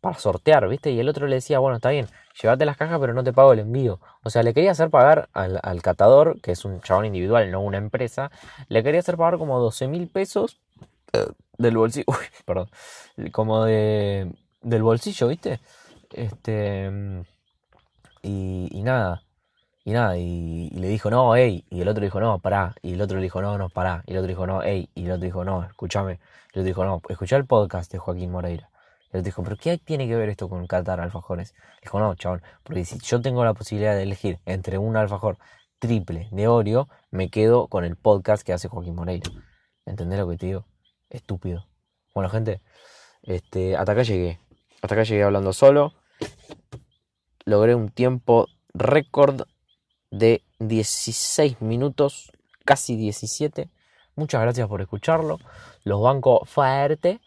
para 0.00 0.18
sortear, 0.18 0.68
¿viste? 0.68 0.90
Y 0.90 1.00
el 1.00 1.08
otro 1.08 1.26
le 1.26 1.36
decía, 1.36 1.58
bueno, 1.58 1.76
está 1.76 1.90
bien, 1.90 2.06
llévate 2.40 2.64
las 2.64 2.76
cajas, 2.76 2.98
pero 3.00 3.14
no 3.14 3.24
te 3.24 3.32
pago 3.32 3.52
el 3.52 3.60
envío. 3.60 4.00
O 4.22 4.30
sea, 4.30 4.42
le 4.42 4.54
quería 4.54 4.72
hacer 4.72 4.90
pagar 4.90 5.28
al, 5.32 5.82
catador, 5.82 6.40
que 6.40 6.52
es 6.52 6.64
un 6.64 6.80
chabón 6.80 7.06
individual, 7.06 7.50
no 7.50 7.60
una 7.60 7.78
empresa, 7.78 8.30
le 8.68 8.82
quería 8.82 9.00
hacer 9.00 9.16
pagar 9.16 9.38
como 9.38 9.58
12 9.58 9.88
mil 9.88 10.08
pesos 10.08 10.58
eh, 11.12 11.26
del 11.58 11.76
bolsillo, 11.76 12.04
uy, 12.08 12.26
perdón, 12.44 12.70
como 13.32 13.64
de, 13.64 14.32
del 14.62 14.82
bolsillo, 14.82 15.28
¿viste? 15.28 15.60
Este, 16.12 16.90
y, 18.22 18.68
y 18.72 18.82
nada, 18.82 19.22
y 19.84 19.92
nada, 19.92 20.16
y, 20.18 20.70
le 20.70 20.88
dijo, 20.88 21.10
no, 21.10 21.34
ey. 21.36 21.64
Y 21.70 21.80
el 21.80 21.88
otro 21.88 22.02
dijo, 22.04 22.20
no, 22.20 22.38
pará. 22.38 22.74
Y 22.82 22.94
el 22.94 23.00
otro 23.00 23.16
le 23.16 23.22
dijo, 23.24 23.40
no, 23.40 23.56
no, 23.58 23.70
pará. 23.70 24.02
Y 24.06 24.12
el 24.12 24.18
otro 24.18 24.28
dijo, 24.28 24.46
no, 24.46 24.62
ey. 24.62 24.88
Y 24.94 25.06
el 25.06 25.12
otro 25.12 25.24
dijo, 25.24 25.44
no, 25.44 25.64
escúchame. 25.64 26.20
Y 26.52 26.58
el 26.58 26.60
otro 26.60 26.62
dijo, 26.64 26.84
no, 26.84 27.02
escuchá 27.08 27.36
el 27.36 27.46
podcast 27.46 27.90
de 27.92 27.98
Joaquín 27.98 28.30
Moreira. 28.30 28.70
Otro 29.10 29.22
dijo, 29.22 29.42
pero 29.42 29.56
¿qué 29.56 29.76
tiene 29.76 30.06
que 30.06 30.14
ver 30.14 30.28
esto 30.28 30.48
con 30.48 30.66
catar 30.68 31.00
alfajores? 31.00 31.54
Dijo, 31.82 31.98
no, 31.98 32.14
chabón, 32.14 32.42
porque 32.62 32.84
si 32.84 32.98
yo 33.00 33.20
tengo 33.20 33.44
la 33.44 33.54
posibilidad 33.54 33.96
de 33.96 34.04
elegir 34.04 34.38
entre 34.46 34.78
un 34.78 34.96
alfajor 34.96 35.36
triple 35.80 36.28
de 36.30 36.46
Oreo, 36.46 36.88
me 37.10 37.28
quedo 37.28 37.66
con 37.66 37.84
el 37.84 37.96
podcast 37.96 38.44
que 38.44 38.52
hace 38.52 38.68
Joaquín 38.68 38.94
Moreira. 38.94 39.28
¿Entendés 39.84 40.20
lo 40.20 40.28
que 40.28 40.36
te 40.36 40.46
digo? 40.46 40.64
Estúpido. 41.08 41.66
Bueno, 42.14 42.30
gente, 42.30 42.60
este, 43.22 43.76
hasta 43.76 43.92
acá 43.92 44.04
llegué. 44.04 44.38
Hasta 44.80 44.94
acá 44.94 45.02
llegué 45.02 45.24
hablando 45.24 45.52
solo. 45.52 45.92
Logré 47.44 47.74
un 47.74 47.88
tiempo 47.88 48.46
récord 48.74 49.42
de 50.12 50.44
16 50.60 51.60
minutos, 51.62 52.30
casi 52.64 52.96
17. 52.96 53.70
Muchas 54.14 54.40
gracias 54.42 54.68
por 54.68 54.80
escucharlo. 54.82 55.40
Los 55.82 56.00
bancos 56.00 56.48
fuerte. 56.48 57.20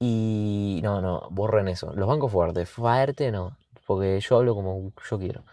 Y 0.00 0.80
no, 0.82 1.00
no, 1.00 1.28
borren 1.30 1.68
eso. 1.68 1.92
Los 1.94 2.08
bancos 2.08 2.32
fuertes, 2.32 2.68
fuerte 2.68 3.30
no. 3.30 3.56
Porque 3.86 4.18
yo 4.20 4.36
hablo 4.38 4.54
como 4.54 4.92
yo 5.08 5.18
quiero. 5.18 5.44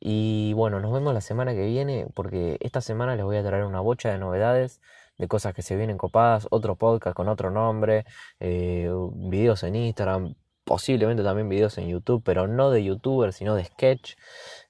Y 0.00 0.52
bueno, 0.54 0.80
nos 0.80 0.92
vemos 0.92 1.12
la 1.12 1.20
semana 1.20 1.54
que 1.54 1.66
viene. 1.66 2.06
Porque 2.14 2.56
esta 2.60 2.80
semana 2.80 3.16
les 3.16 3.24
voy 3.24 3.36
a 3.36 3.42
traer 3.44 3.64
una 3.64 3.80
bocha 3.80 4.10
de 4.10 4.18
novedades. 4.18 4.80
De 5.18 5.28
cosas 5.28 5.54
que 5.54 5.62
se 5.62 5.76
vienen 5.76 5.98
copadas. 5.98 6.46
Otro 6.50 6.76
podcast 6.76 7.16
con 7.16 7.28
otro 7.28 7.50
nombre. 7.50 8.06
Eh, 8.40 8.90
videos 9.14 9.62
en 9.64 9.76
Instagram 9.76 10.34
posiblemente 10.64 11.22
también 11.22 11.48
videos 11.48 11.78
en 11.78 11.88
YouTube, 11.88 12.22
pero 12.24 12.46
no 12.48 12.70
de 12.70 12.82
youtuber, 12.84 13.32
sino 13.32 13.54
de 13.54 13.64
sketch. 13.64 14.14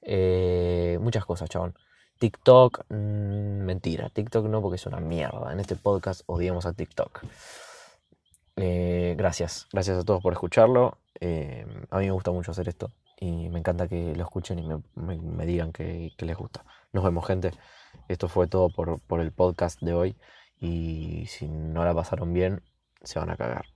Eh, 0.03 0.99
muchas 1.01 1.25
cosas, 1.25 1.49
chabón. 1.49 1.75
TikTok, 2.19 2.85
mm, 2.89 3.65
mentira, 3.65 4.09
TikTok 4.11 4.47
no 4.47 4.61
porque 4.63 4.77
es 4.77 4.87
una 4.87 5.01
mierda. 5.01 5.53
En 5.53 5.61
este 5.61 5.77
podcast 5.77 6.23
odiamos 6.27 6.67
a 6.67 6.73
TikTok. 6.73 7.23
Eh, 8.57 8.84
gracias, 9.17 9.69
gracias 9.73 9.99
a 9.99 10.05
todos 10.05 10.23
por 10.23 10.33
escucharlo. 10.33 10.99
Eh, 11.21 11.67
a 11.91 11.99
mí 11.99 12.07
me 12.07 12.13
gusta 12.13 12.31
mucho 12.31 12.51
hacer 12.51 12.69
esto 12.69 12.93
y 13.19 13.49
me 13.49 13.59
encanta 13.59 13.89
que 13.89 14.15
lo 14.15 14.23
escuchen 14.25 14.59
y 14.59 14.69
me, 14.97 15.47
digan 15.47 15.73
que, 15.73 16.13
les 16.19 16.37
gusta. 16.37 16.65
Nos 16.93 17.05
vemos, 17.05 17.27
gente. 17.27 17.53
Esto 18.09 18.29
fue 18.29 18.47
todo 18.47 18.69
por, 18.71 19.01
por 19.01 19.21
el 19.21 19.33
podcast 19.33 19.81
de 19.81 19.95
hoy 19.95 20.17
y 20.61 21.27
si 21.27 21.49
no 21.49 21.85
la 21.85 21.95
pasaron 21.95 22.33
bien, 22.33 22.63
se 23.03 23.19
van 23.19 23.31
a 23.31 23.37
cagar. 23.37 23.67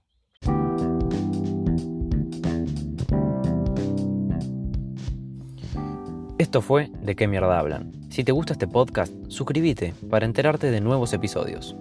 Esto 6.38 6.62
fue 6.62 6.90
De 7.02 7.16
qué 7.16 7.26
mierda 7.26 7.58
hablan. 7.58 7.92
Si 8.10 8.24
te 8.24 8.32
gusta 8.32 8.52
este 8.52 8.68
podcast, 8.68 9.12
suscríbete 9.28 9.92
para 10.08 10.24
enterarte 10.24 10.70
de 10.70 10.80
nuevos 10.80 11.12
episodios. 11.12 11.76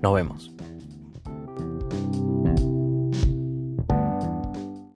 Nos 0.00 0.14
vemos. 0.14 0.54